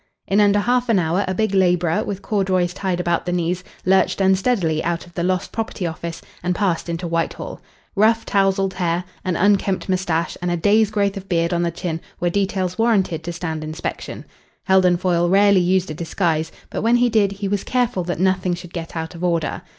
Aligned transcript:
In 0.27 0.41
under 0.41 0.57
half 0.57 0.89
an 0.89 0.97
hour 0.97 1.23
a 1.27 1.35
big 1.35 1.53
labourer, 1.53 2.03
with 2.03 2.23
corduroys 2.23 2.73
tied 2.73 2.99
about 2.99 3.27
the 3.27 3.31
knees, 3.31 3.63
lurched 3.85 4.19
unsteadily 4.19 4.83
out 4.83 5.05
of 5.05 5.13
the 5.13 5.21
Lost 5.21 5.51
Property 5.51 5.85
Office 5.85 6.23
and 6.41 6.55
passed 6.55 6.89
into 6.89 7.07
Whitehall. 7.07 7.61
Rough, 7.95 8.25
tousled 8.25 8.73
hair, 8.73 9.03
an 9.23 9.35
unkempt 9.35 9.87
moustache, 9.89 10.35
and 10.41 10.49
a 10.49 10.57
day's 10.57 10.89
growth 10.89 11.17
of 11.17 11.29
beard 11.29 11.53
on 11.53 11.61
the 11.61 11.69
chin 11.69 12.01
were 12.19 12.31
details 12.31 12.79
warranted 12.79 13.23
to 13.23 13.31
stand 13.31 13.63
inspection. 13.63 14.25
Heldon 14.63 14.97
Foyle 14.97 15.29
rarely 15.29 15.61
used 15.61 15.91
a 15.91 15.93
disguise, 15.93 16.51
but 16.71 16.81
when 16.81 16.95
he 16.95 17.07
did 17.07 17.33
he 17.33 17.47
was 17.47 17.63
careful 17.63 18.03
that 18.05 18.19
nothing 18.19 18.55
should 18.55 18.73
get 18.73 18.95
out 18.95 19.13
of 19.13 19.23
order. 19.23 19.61